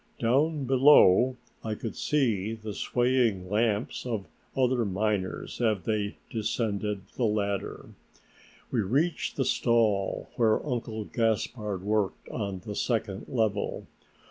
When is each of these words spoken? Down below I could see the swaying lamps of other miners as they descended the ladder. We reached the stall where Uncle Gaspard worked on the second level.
Down 0.17 0.65
below 0.65 1.37
I 1.63 1.75
could 1.75 1.95
see 1.95 2.55
the 2.55 2.73
swaying 2.73 3.51
lamps 3.51 4.03
of 4.03 4.25
other 4.57 4.83
miners 4.83 5.61
as 5.61 5.83
they 5.83 6.17
descended 6.31 7.03
the 7.17 7.25
ladder. 7.25 7.89
We 8.71 8.79
reached 8.81 9.35
the 9.35 9.45
stall 9.45 10.29
where 10.37 10.65
Uncle 10.65 11.05
Gaspard 11.05 11.83
worked 11.83 12.29
on 12.29 12.61
the 12.61 12.73
second 12.73 13.27
level. 13.27 13.85